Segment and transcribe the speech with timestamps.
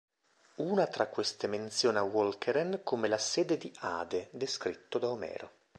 [0.55, 5.51] Una fra queste menziona Walcheren come la sede di Ade, descritto da Omero.